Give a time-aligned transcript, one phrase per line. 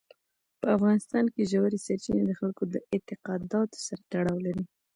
[0.59, 4.65] په افغانستان کې ژورې سرچینې د خلکو د اعتقاداتو سره تړاو لري.